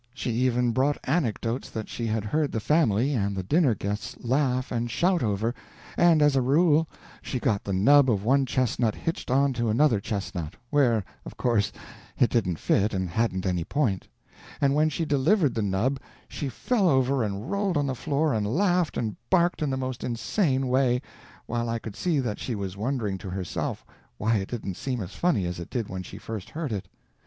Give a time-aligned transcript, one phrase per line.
[0.15, 4.71] She even brought anecdotes that she had heard the family and the dinner guests laugh
[4.71, 5.53] and shout over;
[5.95, 6.89] and as a rule
[7.21, 11.71] she got the nub of one chestnut hitched onto another chestnut, where, of course,
[12.17, 14.07] it didn't fit and hadn't any point;
[14.59, 18.47] and when she delivered the nub she fell over and rolled on the floor and
[18.47, 20.99] laughed and barked in the most insane way,
[21.45, 23.85] while I could see that she was wondering to herself
[24.17, 26.87] why it didn't seem as funny as it did when she first heard it.